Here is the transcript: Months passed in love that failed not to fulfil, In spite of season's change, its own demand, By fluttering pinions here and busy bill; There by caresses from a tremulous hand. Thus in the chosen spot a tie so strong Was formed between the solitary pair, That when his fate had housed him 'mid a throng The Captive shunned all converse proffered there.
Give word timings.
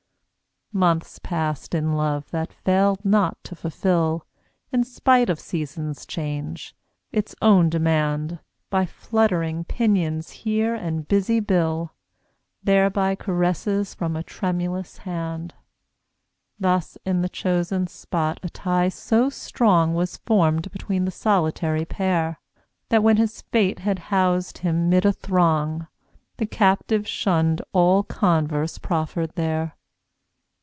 Months 0.73 1.19
passed 1.19 1.75
in 1.75 1.97
love 1.97 2.31
that 2.31 2.53
failed 2.53 3.03
not 3.03 3.43
to 3.43 3.57
fulfil, 3.57 4.25
In 4.71 4.85
spite 4.85 5.29
of 5.29 5.37
season's 5.37 6.05
change, 6.05 6.73
its 7.11 7.35
own 7.41 7.69
demand, 7.69 8.39
By 8.69 8.85
fluttering 8.85 9.65
pinions 9.65 10.29
here 10.31 10.73
and 10.73 11.09
busy 11.09 11.41
bill; 11.41 11.93
There 12.63 12.89
by 12.89 13.15
caresses 13.15 13.93
from 13.93 14.15
a 14.15 14.23
tremulous 14.23 14.99
hand. 14.99 15.55
Thus 16.57 16.97
in 17.05 17.21
the 17.21 17.27
chosen 17.27 17.87
spot 17.87 18.39
a 18.41 18.49
tie 18.49 18.87
so 18.87 19.29
strong 19.29 19.93
Was 19.93 20.15
formed 20.25 20.71
between 20.71 21.03
the 21.03 21.11
solitary 21.11 21.83
pair, 21.83 22.39
That 22.87 23.03
when 23.03 23.17
his 23.17 23.41
fate 23.41 23.79
had 23.79 23.99
housed 24.07 24.59
him 24.59 24.87
'mid 24.87 25.05
a 25.05 25.11
throng 25.11 25.87
The 26.37 26.45
Captive 26.47 27.05
shunned 27.05 27.61
all 27.73 28.03
converse 28.03 28.77
proffered 28.77 29.35
there. 29.35 29.75